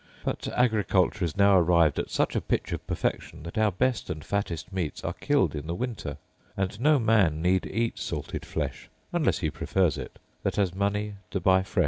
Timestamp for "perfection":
2.87-3.43